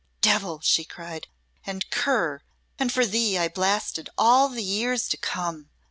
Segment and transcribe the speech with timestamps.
[0.21, 1.27] "Devil!" she cried,
[1.63, 2.41] "and cur!
[2.79, 5.69] and for thee I blasted all the years to come!